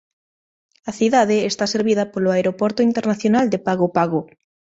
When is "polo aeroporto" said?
2.13-2.79